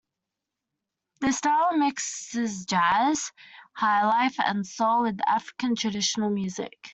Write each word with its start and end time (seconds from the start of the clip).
The 1.19 1.31
style 1.31 1.77
mixes 1.77 2.65
jazz, 2.65 3.31
highlife, 3.79 4.39
and 4.43 4.65
soul 4.65 5.03
with 5.03 5.19
African 5.27 5.75
traditional 5.75 6.31
music. 6.31 6.89